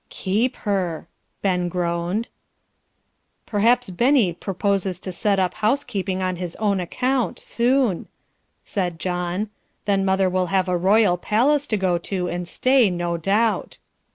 [0.09, 1.07] "Keep her!"
[1.43, 2.27] Ben groaned.
[3.45, 8.07] "Perhaps Benny proposes to set up housekeeping on his own account, soon,"
[8.65, 9.51] said John,
[9.85, 13.77] "then mother will have a royal place to go to, and stay, no doubt."